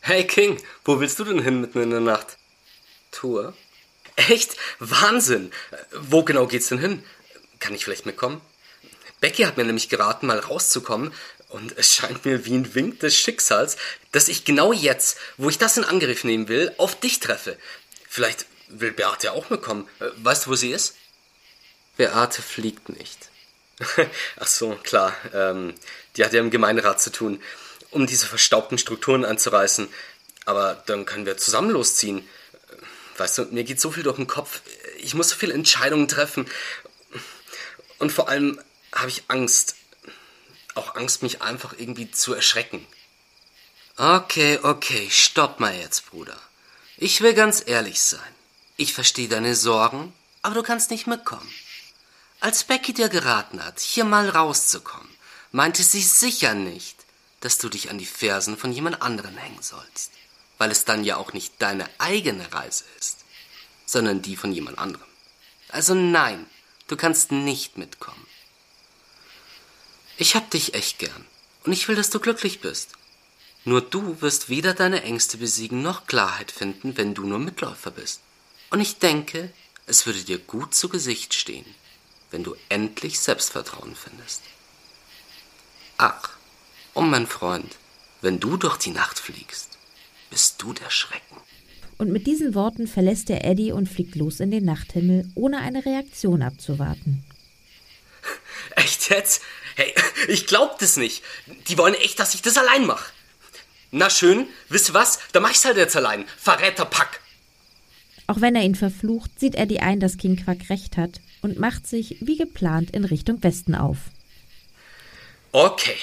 [0.00, 2.36] Hey King, wo willst du denn hin mitten in der Nacht?
[3.12, 3.54] Tour?
[4.16, 4.56] Echt?
[4.78, 5.52] Wahnsinn!
[5.92, 7.04] Wo genau geht's denn hin?
[7.58, 8.40] Kann ich vielleicht mitkommen?
[9.20, 11.12] Becky hat mir nämlich geraten, mal rauszukommen,
[11.54, 13.76] und es scheint mir wie ein Wink des Schicksals,
[14.10, 17.56] dass ich genau jetzt, wo ich das in Angriff nehmen will, auf dich treffe.
[18.08, 19.88] Vielleicht will Beate auch mitkommen.
[20.16, 20.96] Weißt du, wo sie ist?
[21.96, 23.28] Beate fliegt nicht.
[24.36, 25.16] Ach so, klar.
[25.32, 25.74] Ähm,
[26.16, 27.40] die hat ja im Gemeinderat zu tun,
[27.92, 29.88] um diese verstaubten Strukturen anzureißen.
[30.46, 32.28] Aber dann können wir zusammen losziehen.
[33.16, 34.60] Weißt du, mir geht so viel durch den Kopf.
[34.98, 36.46] Ich muss so viele Entscheidungen treffen.
[37.98, 38.60] Und vor allem
[38.92, 39.76] habe ich Angst.
[40.74, 42.84] Auch Angst, mich einfach irgendwie zu erschrecken.
[43.96, 46.36] Okay, okay, stopp mal jetzt, Bruder.
[46.96, 48.20] Ich will ganz ehrlich sein.
[48.76, 51.48] Ich verstehe deine Sorgen, aber du kannst nicht mitkommen.
[52.40, 55.08] Als Becky dir geraten hat, hier mal rauszukommen,
[55.52, 56.96] meinte sie sicher nicht,
[57.40, 60.13] dass du dich an die Fersen von jemand anderen hängen sollst
[60.58, 63.24] weil es dann ja auch nicht deine eigene Reise ist,
[63.86, 65.06] sondern die von jemand anderem.
[65.68, 66.46] Also nein,
[66.86, 68.26] du kannst nicht mitkommen.
[70.16, 71.26] Ich hab dich echt gern
[71.64, 72.90] und ich will, dass du glücklich bist.
[73.64, 78.20] Nur du wirst weder deine Ängste besiegen noch Klarheit finden, wenn du nur Mitläufer bist.
[78.70, 79.52] Und ich denke,
[79.86, 81.66] es würde dir gut zu Gesicht stehen,
[82.30, 84.42] wenn du endlich Selbstvertrauen findest.
[85.96, 86.30] Ach,
[86.92, 87.74] und mein Freund,
[88.20, 89.73] wenn du durch die Nacht fliegst,
[90.64, 91.36] du der Schrecken.
[91.98, 95.84] Und mit diesen Worten verlässt er Eddie und fliegt los in den Nachthimmel, ohne eine
[95.84, 97.24] Reaktion abzuwarten.
[98.76, 99.42] Echt jetzt?
[99.76, 99.94] Hey,
[100.28, 101.22] ich glaub das nicht.
[101.68, 103.12] Die wollen echt, dass ich das allein mache.
[103.90, 105.18] Na schön, wisst ihr was?
[105.32, 106.24] Dann mach ich's halt jetzt allein.
[106.38, 107.20] Verräter Pack.
[108.26, 111.86] Auch wenn er ihn verflucht, sieht Eddie ein, dass King Quack recht hat und macht
[111.86, 113.98] sich, wie geplant, in Richtung Westen auf.
[115.52, 115.96] Okay.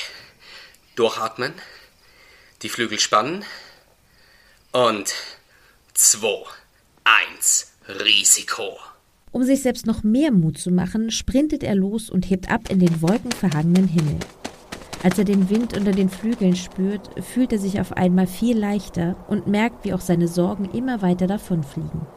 [0.95, 1.53] Durchatmen.
[2.61, 3.43] Die Flügel spannen.
[4.73, 5.13] Und
[5.93, 6.45] zwei,
[7.03, 8.77] eins, Risiko.
[9.33, 12.79] Um sich selbst noch mehr Mut zu machen, sprintet er los und hebt ab in
[12.79, 14.15] den wolkenverhangenen Himmel.
[15.03, 19.17] Als er den Wind unter den Flügeln spürt, fühlt er sich auf einmal viel leichter
[19.27, 22.07] und merkt, wie auch seine Sorgen immer weiter davonfliegen.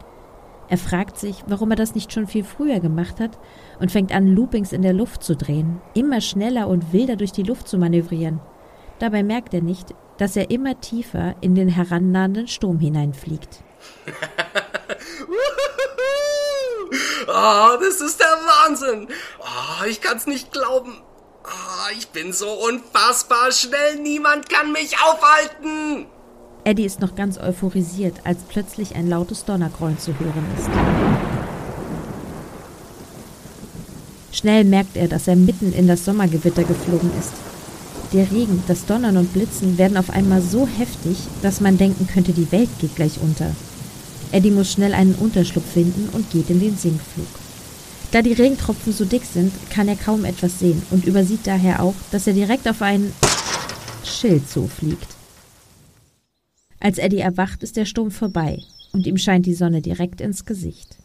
[0.69, 3.37] Er fragt sich, warum er das nicht schon viel früher gemacht hat
[3.81, 7.43] und fängt an, Loopings in der Luft zu drehen, immer schneller und wilder durch die
[7.43, 8.39] Luft zu manövrieren.
[8.99, 13.63] Dabei merkt er nicht, dass er immer tiefer in den herannahenden Sturm hineinfliegt.
[17.27, 19.07] oh, das ist der Wahnsinn.
[19.39, 21.01] Oh, ich kann's nicht glauben.
[21.43, 23.99] Oh, ich bin so unfassbar schnell.
[23.99, 26.07] Niemand kann mich aufhalten.
[26.63, 30.69] Eddie ist noch ganz euphorisiert, als plötzlich ein lautes Donnergrollen zu hören ist.
[34.35, 37.33] Schnell merkt er, dass er mitten in das Sommergewitter geflogen ist.
[38.15, 42.31] Der Regen, das Donnern und Blitzen werden auf einmal so heftig, dass man denken könnte,
[42.31, 43.53] die Welt geht gleich unter.
[44.31, 47.27] Eddie muss schnell einen Unterschlupf finden und geht in den Sinkflug.
[48.11, 51.93] Da die Regentropfen so dick sind, kann er kaum etwas sehen und übersieht daher auch,
[52.11, 53.13] dass er direkt auf einen
[54.05, 55.09] Schild zufliegt.
[56.79, 60.95] Als Eddie erwacht, ist der Sturm vorbei und ihm scheint die Sonne direkt ins Gesicht.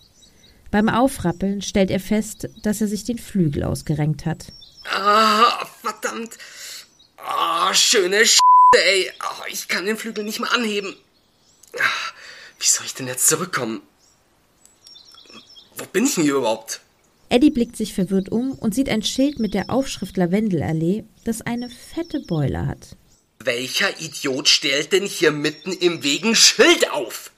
[0.70, 4.52] Beim Aufrappeln stellt er fest, dass er sich den Flügel ausgerenkt hat.
[4.84, 6.38] Ah, verdammt.
[7.24, 8.40] Ah, schöne Sch
[8.76, 9.10] ey.
[9.22, 10.94] Oh, ich kann den Flügel nicht mehr anheben.
[11.76, 12.12] Ah,
[12.58, 13.82] wie soll ich denn jetzt zurückkommen?
[15.76, 16.80] Wo bin ich denn hier überhaupt?
[17.28, 21.70] Eddie blickt sich verwirrt um und sieht ein Schild mit der Aufschrift Lavendelallee, das eine
[21.70, 22.96] fette Beule hat.
[23.42, 27.30] Welcher Idiot stellt denn hier mitten im Weg ein Schild auf?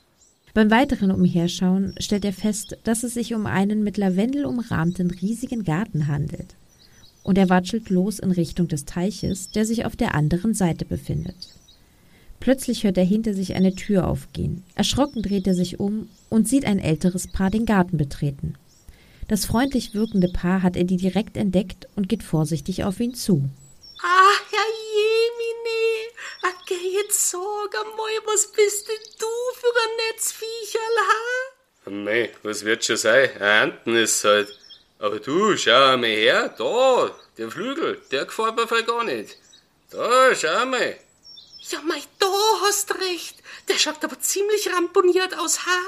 [0.54, 5.64] Beim weiteren Umherschauen stellt er fest, dass es sich um einen mit Lavendel umrahmten riesigen
[5.64, 6.54] Garten handelt.
[7.22, 11.36] Und er watschelt los in Richtung des Teiches, der sich auf der anderen Seite befindet.
[12.40, 14.64] Plötzlich hört er hinter sich eine Tür aufgehen.
[14.74, 18.54] Erschrocken dreht er sich um und sieht ein älteres Paar den Garten betreten.
[19.28, 23.48] Das freundlich wirkende Paar hat Eddie direkt entdeckt und geht vorsichtig auf ihn zu.
[24.02, 26.12] Ah, Herr Jemine,
[26.66, 31.90] geh jetzt sagen, moi, was bist denn du für ein Netzviecherl, ha?
[31.90, 33.30] Nee, was wird schon sein?
[33.40, 34.58] Ein Enten ist halt.
[35.02, 39.36] Aber du, schau mal her, da, der Flügel, der gefällt mir voll gar nicht.
[39.90, 40.96] Da, schau mal.
[41.70, 43.36] Ja, mei, da hast recht.
[43.68, 45.78] Der schaut aber ziemlich ramponiert aus, ha?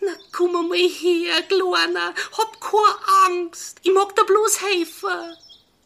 [0.00, 2.14] Na, komm mal her, Kleiner.
[2.36, 3.78] Hab keine Angst.
[3.84, 5.36] Ich mag dir bloß helfen.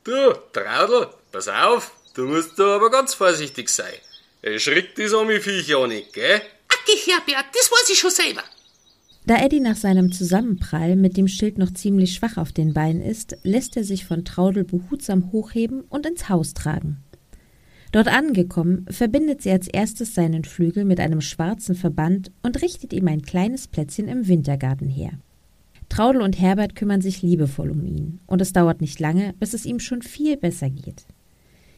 [0.02, 3.94] Du, Traudel, pass auf, du musst da aber ganz vorsichtig sein.
[4.42, 6.42] Er schreckt die Sammelviecher auch nicht, gell?
[6.68, 8.42] Ach, Herbert, das weiß ich schon selber.
[9.26, 13.38] Da Eddie nach seinem Zusammenprall mit dem Schild noch ziemlich schwach auf den Beinen ist,
[13.42, 16.98] lässt er sich von Traudel behutsam hochheben und ins Haus tragen.
[17.90, 23.08] Dort angekommen, verbindet sie als erstes seinen Flügel mit einem schwarzen Verband und richtet ihm
[23.08, 25.12] ein kleines Plätzchen im Wintergarten her.
[25.88, 29.64] Traudel und Herbert kümmern sich liebevoll um ihn, und es dauert nicht lange, bis es
[29.64, 31.06] ihm schon viel besser geht.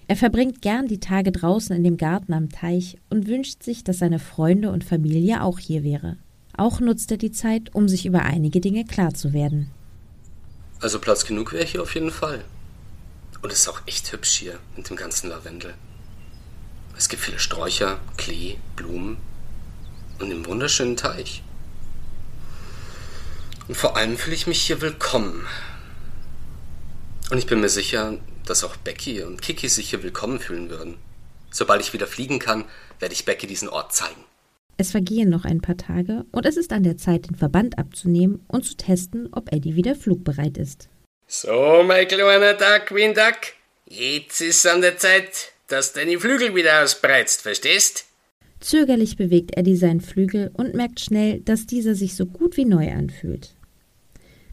[0.09, 3.99] Er verbringt gern die Tage draußen in dem Garten am Teich und wünscht sich, dass
[3.99, 6.17] seine Freunde und Familie auch hier wäre.
[6.57, 9.71] Auch nutzt er die Zeit, um sich über einige Dinge klar zu werden.
[10.81, 12.45] Also Platz genug wäre hier auf jeden Fall.
[13.43, 15.75] Und es ist auch echt hübsch hier mit dem ganzen Lavendel.
[16.97, 19.19] Es gibt viele Sträucher, Klee, Blumen
[20.19, 21.43] und einen wunderschönen Teich.
[23.69, 25.47] Und vor allem fühle ich mich hier willkommen.
[27.31, 30.97] Und ich bin mir sicher, dass auch Becky und Kiki sich hier willkommen fühlen würden.
[31.51, 32.65] Sobald ich wieder fliegen kann,
[33.01, 34.26] werde ich Becky diesen Ort zeigen.
[34.79, 38.45] Es vergehen noch ein paar Tage und es ist an der Zeit, den Verband abzunehmen
[38.47, 40.89] und zu testen, ob Eddie wieder flugbereit ist.
[41.27, 42.91] So, mein kleiner Duck,
[43.87, 48.05] jetzt ist an der Zeit, dass deine Flügel wieder ausbreizt, verstehst?
[48.61, 52.91] Zögerlich bewegt Eddie seinen Flügel und merkt schnell, dass dieser sich so gut wie neu
[52.93, 53.55] anfühlt.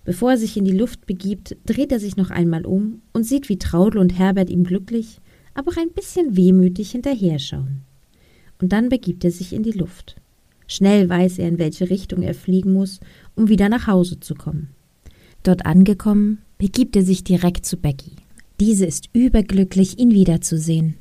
[0.06, 3.50] Bevor er sich in die Luft begibt, dreht er sich noch einmal um und sieht,
[3.50, 5.20] wie Traudel und Herbert ihm glücklich,
[5.54, 7.86] aber auch ein bisschen wehmütig hinterher schauen.
[8.63, 10.15] Und dann begibt er sich in die Luft.
[10.67, 13.02] Schnell weiß er, in welche Richtung er fliegen muss,
[13.36, 14.69] um wieder nach Hause zu kommen.
[15.43, 18.13] Dort angekommen, begibt er sich direkt zu Becky.
[18.62, 20.95] Diese ist überglücklich, ihn wiederzusehen.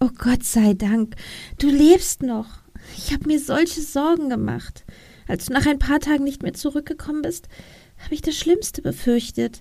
[0.00, 1.14] Oh Gott sei Dank,
[1.58, 2.48] du lebst noch.
[2.96, 4.86] Ich habe mir solche Sorgen gemacht.
[5.28, 7.48] Als du nach ein paar Tagen nicht mehr zurückgekommen bist,
[8.02, 9.60] habe ich das Schlimmste befürchtet.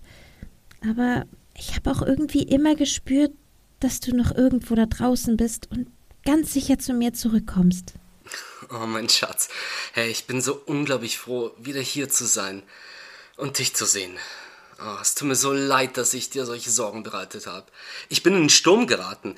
[0.90, 1.26] Aber
[1.58, 3.34] ich habe auch irgendwie immer gespürt,
[3.82, 5.88] dass du noch irgendwo da draußen bist und
[6.26, 7.94] ganz sicher zu mir zurückkommst.
[8.70, 9.50] Oh, mein Schatz.
[9.94, 12.64] Hey, ich bin so unglaublich froh, wieder hier zu sein
[13.38, 14.18] und dich zu sehen.
[14.80, 17.68] Oh, es tut mir so leid, dass ich dir solche Sorgen bereitet habe.
[18.10, 19.36] Ich bin in einen Sturm geraten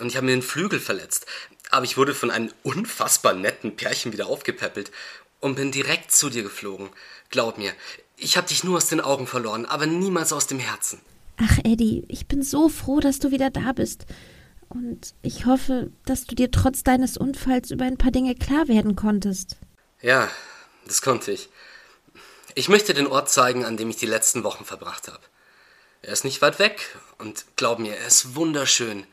[0.00, 1.26] und ich habe mir den Flügel verletzt.
[1.70, 4.92] Aber ich wurde von einem unfassbar netten Pärchen wieder aufgepäppelt
[5.40, 6.90] und bin direkt zu dir geflogen.
[7.30, 7.72] Glaub mir,
[8.16, 11.00] ich habe dich nur aus den Augen verloren, aber niemals aus dem Herzen.
[11.38, 14.06] Ach, Eddie, ich bin so froh, dass du wieder da bist.
[14.68, 18.96] Und ich hoffe, dass du dir trotz deines Unfalls über ein paar Dinge klar werden
[18.96, 19.56] konntest.
[20.02, 20.30] Ja,
[20.86, 21.48] das konnte ich.
[22.54, 25.20] Ich möchte den Ort zeigen, an dem ich die letzten Wochen verbracht habe.
[26.02, 29.06] Er ist nicht weit weg und glaub mir, er ist wunderschön.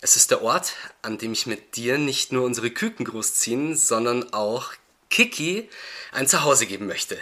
[0.00, 4.32] Es ist der Ort, an dem ich mit dir nicht nur unsere Küken großziehen, sondern
[4.32, 4.72] auch
[5.10, 5.68] Kiki
[6.12, 7.18] ein Zuhause geben möchte.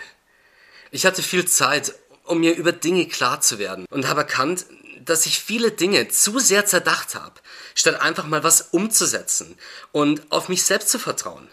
[0.90, 1.94] Ich hatte viel Zeit,
[2.24, 4.66] um mir über Dinge klar zu werden und habe erkannt,
[5.04, 7.40] dass ich viele Dinge zu sehr zerdacht habe,
[7.74, 9.56] statt einfach mal was umzusetzen
[9.92, 11.48] und auf mich selbst zu vertrauen.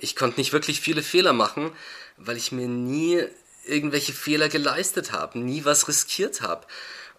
[0.00, 1.72] Ich konnte nicht wirklich viele Fehler machen,
[2.16, 3.24] weil ich mir nie
[3.64, 6.66] irgendwelche Fehler geleistet habe, nie was riskiert habe.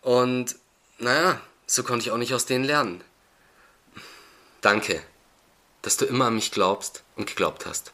[0.01, 0.55] Und
[0.97, 3.03] naja, so konnte ich auch nicht aus denen lernen.
[4.61, 5.01] Danke,
[5.81, 7.93] dass du immer an mich glaubst und geglaubt hast.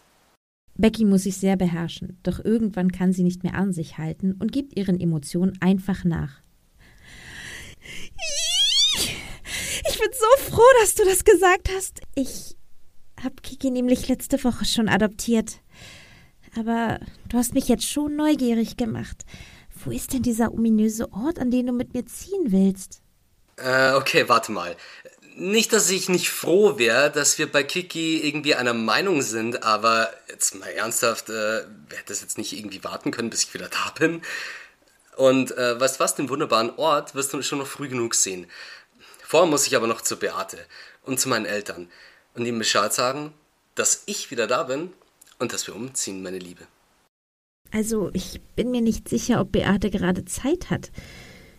[0.77, 4.51] Becky muss sich sehr beherrschen, doch irgendwann kann sie nicht mehr an sich halten und
[4.51, 6.41] gibt ihren Emotionen einfach nach.
[9.95, 12.01] Ich bin so froh, dass du das gesagt hast.
[12.15, 12.57] Ich
[13.23, 15.61] habe Kiki nämlich letzte Woche schon adoptiert.
[16.57, 19.23] Aber du hast mich jetzt schon neugierig gemacht.
[19.85, 22.99] Wo ist denn dieser ominöse Ort, an den du mit mir ziehen willst?
[23.55, 24.75] Äh, okay, warte mal.
[25.37, 30.09] Nicht, dass ich nicht froh wäre, dass wir bei Kiki irgendwie einer Meinung sind, aber
[30.27, 31.31] jetzt mal ernsthaft, äh,
[31.87, 34.23] wer hätte das jetzt nicht irgendwie warten können, bis ich wieder da bin?
[35.15, 38.47] Und äh, weißt was, den wunderbaren Ort wirst du schon noch früh genug sehen.
[39.27, 40.59] Vorher muss ich aber noch zu Beate
[41.03, 41.89] und zu meinen Eltern
[42.35, 43.33] und ihm Bescheid sagen,
[43.73, 44.93] dass ich wieder da bin
[45.39, 46.67] und dass wir umziehen, meine Liebe.
[47.71, 50.91] Also, ich bin mir nicht sicher, ob Beate gerade Zeit hat.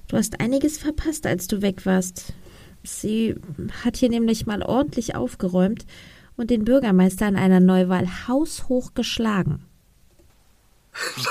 [0.06, 2.34] Du hast einiges verpasst, als du weg warst.
[2.84, 3.34] Sie
[3.84, 5.86] hat hier nämlich mal ordentlich aufgeräumt
[6.36, 9.66] und den Bürgermeister an einer Neuwahl haushoch geschlagen.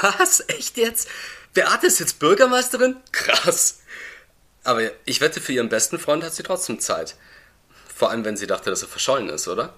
[0.01, 0.43] Was?
[0.49, 1.07] Echt jetzt?
[1.53, 2.97] Beate ist jetzt Bürgermeisterin?
[3.13, 3.79] Krass.
[4.65, 7.15] Aber ich wette, für ihren besten Freund hat sie trotzdem Zeit.
[7.87, 9.73] Vor allem, wenn sie dachte, dass er verschollen ist, oder?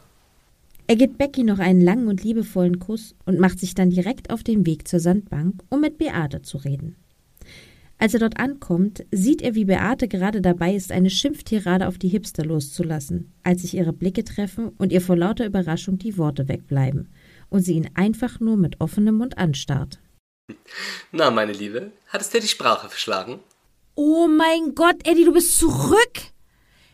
[0.87, 4.43] Er gibt Becky noch einen langen und liebevollen Kuss und macht sich dann direkt auf
[4.43, 6.95] den Weg zur Sandbank, um mit Beate zu reden.
[7.99, 12.07] Als er dort ankommt, sieht er, wie Beate gerade dabei ist, eine Schimpftirade auf die
[12.07, 17.09] Hipster loszulassen, als sich ihre Blicke treffen und ihr vor lauter Überraschung die Worte wegbleiben
[17.49, 19.99] und sie ihn einfach nur mit offenem Mund anstarrt.
[21.11, 23.39] Na, meine Liebe, hat es dir die Sprache verschlagen?
[23.99, 26.19] Oh mein Gott, Eddie, du bist zurück!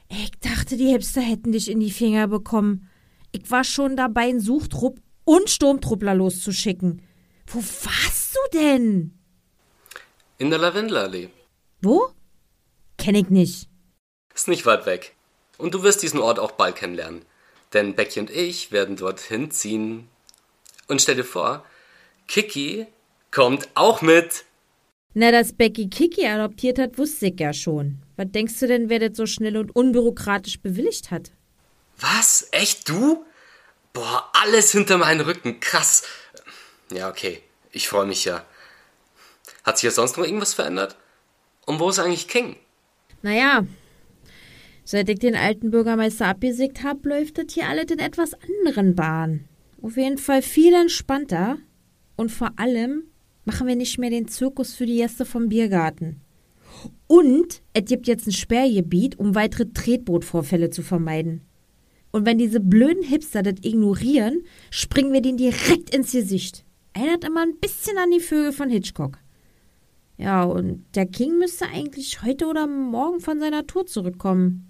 [0.07, 2.89] Ich dachte, die Hipster hätten dich in die Finger bekommen.
[3.33, 7.01] Ich war schon dabei, einen Suchtrupp und Sturmtruppler loszuschicken.
[7.47, 9.19] Wo warst du denn?
[10.37, 11.29] In der Lavendelallee.
[11.81, 12.07] Wo?
[12.97, 13.67] Kenn ich nicht.
[14.33, 15.13] Ist nicht weit weg.
[15.57, 17.25] Und du wirst diesen Ort auch bald kennenlernen.
[17.73, 20.07] Denn Becky und ich werden dorthin ziehen.
[20.87, 21.65] Und stell dir vor,
[22.27, 22.87] Kiki
[23.29, 24.45] kommt auch mit.
[25.15, 27.99] Na, dass Becky Kiki adoptiert hat, wusste ich ja schon.
[28.15, 31.31] Was denkst du denn, wer das so schnell und unbürokratisch bewilligt hat?
[31.99, 32.47] Was?
[32.51, 33.23] Echt du?
[33.93, 35.59] Boah, alles hinter meinen Rücken.
[35.59, 36.03] Krass.
[36.91, 37.41] Ja, okay.
[37.71, 38.43] Ich freue mich ja.
[39.63, 40.97] Hat sich ja sonst noch irgendwas verändert?
[41.65, 42.55] Und wo ist eigentlich King?
[43.21, 43.65] Naja,
[44.83, 49.47] seit ich den alten Bürgermeister abgesägt habe, läuft das hier alles in etwas anderen Bahnen.
[49.81, 51.57] Auf jeden Fall viel entspannter.
[52.15, 53.03] Und vor allem
[53.45, 56.21] machen wir nicht mehr den Zirkus für die Gäste vom Biergarten.
[57.07, 61.41] Und es gibt jetzt ein Sperrgebiet, um weitere Tretbootvorfälle zu vermeiden.
[62.11, 66.63] Und wenn diese blöden Hipster das ignorieren, springen wir denen direkt ins Gesicht.
[66.93, 69.17] Erinnert immer ein bisschen an die Vögel von Hitchcock.
[70.17, 74.69] Ja, und der King müsste eigentlich heute oder morgen von seiner Tour zurückkommen.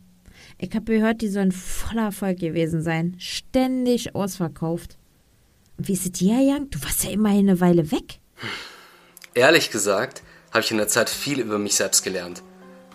[0.57, 3.15] Ich habe gehört, die sollen voller Erfolg gewesen sein.
[3.17, 4.97] Ständig ausverkauft.
[5.77, 6.69] Und wie ist es dir, Young?
[6.69, 8.19] Du warst ja immerhin eine Weile weg.
[9.33, 12.43] Ehrlich gesagt, habe ich in der Zeit viel über mich selbst gelernt.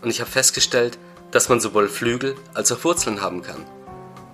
[0.02, 0.98] Und ich habe festgestellt,
[1.30, 3.64] dass man sowohl Flügel als auch Wurzeln haben kann.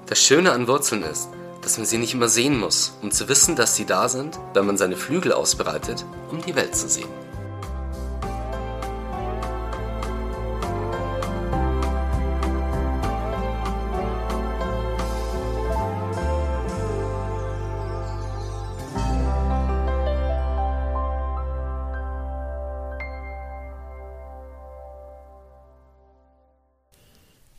[0.07, 1.29] Das Schöne an Wurzeln ist,
[1.63, 4.67] dass man sie nicht immer sehen muss, um zu wissen, dass sie da sind, wenn
[4.67, 7.24] man seine Flügel ausbreitet, um die Welt zu sehen.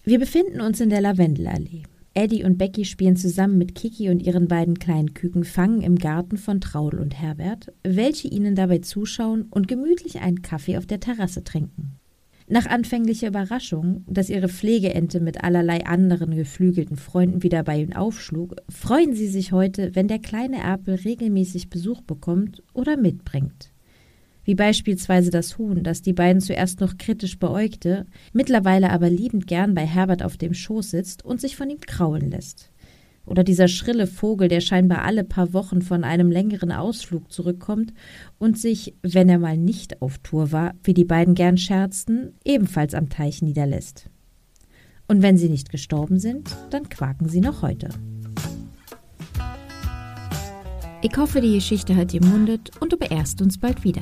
[0.07, 1.81] Wir befinden uns in der Lavendelallee.
[2.13, 6.38] Eddie und Becky spielen zusammen mit Kiki und ihren beiden kleinen Küken Fangen im Garten
[6.38, 11.43] von Traul und Herbert, welche ihnen dabei zuschauen und gemütlich einen Kaffee auf der Terrasse
[11.43, 11.97] trinken.
[12.47, 18.57] Nach anfänglicher Überraschung, dass ihre Pflegeente mit allerlei anderen geflügelten Freunden wieder bei ihnen aufschlug,
[18.69, 23.71] freuen sie sich heute, wenn der kleine Erpel regelmäßig Besuch bekommt oder mitbringt
[24.45, 29.73] wie beispielsweise das Huhn, das die beiden zuerst noch kritisch beäugte, mittlerweile aber liebend gern
[29.73, 32.71] bei Herbert auf dem Schoß sitzt und sich von ihm kraulen lässt.
[33.25, 37.91] Oder dieser schrille Vogel, der scheinbar alle paar Wochen von einem längeren Ausflug zurückkommt
[38.37, 42.93] und sich, wenn er mal nicht auf Tour war, wie die beiden gern scherzten, ebenfalls
[42.93, 44.09] am Teich niederlässt.
[45.07, 47.89] Und wenn sie nicht gestorben sind, dann quaken sie noch heute.
[51.06, 54.01] Ich hoffe, die Geschichte hat dir mundet und du beehrst uns bald wieder.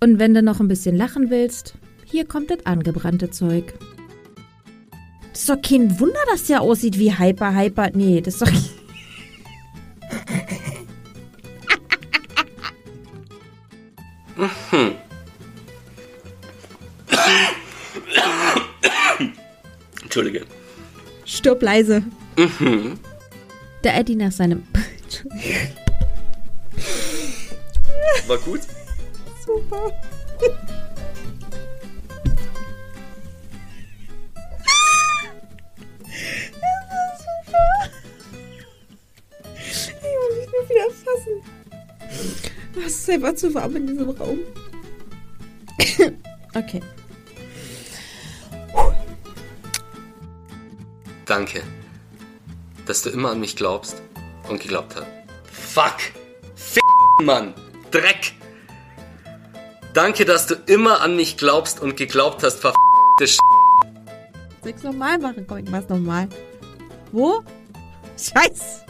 [0.00, 1.74] Und wenn du noch ein bisschen lachen willst,
[2.04, 3.72] hier kommt das angebrannte Zeug.
[5.30, 7.90] Das ist doch kein Wunder, dass der aussieht wie Hyper, Hyper.
[7.94, 8.77] Nee, das ist doch.
[21.48, 22.02] Stirb leise.
[23.82, 24.64] Der Eddie nach seinem.
[28.26, 28.60] War gut?
[29.46, 29.90] Super.
[30.42, 30.50] Das
[36.90, 37.68] war super.
[39.54, 41.36] Ich muss mich nur wieder fassen.
[42.76, 44.40] Es ist selber zu warm in diesem Raum.
[51.28, 51.62] Danke,
[52.86, 54.00] dass du immer an mich glaubst
[54.48, 55.06] und geglaubt hast.
[55.44, 55.96] Fuck!
[56.56, 56.82] Fick,
[57.20, 57.52] Mann!
[57.90, 58.32] Dreck!
[59.92, 63.38] Danke, dass du immer an mich glaubst und geglaubt hast, verfickte Sch
[64.62, 65.44] Soll ich's nochmal machen?
[65.46, 66.28] Komm, ich mach's nochmal.
[67.12, 67.42] Wo?
[68.16, 68.87] Scheiß.